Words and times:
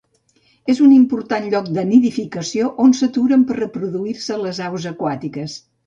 És 0.73 0.79
un 0.85 0.95
important 0.95 1.45
lloc 1.51 1.69
de 1.75 1.83
nidificació 1.91 2.73
on 2.87 2.99
s'aturen 3.03 3.47
per 3.53 3.61
reproduir-se 3.61 4.43
les 4.47 4.67
aus 4.71 4.93
aquàtiques. 4.97 5.65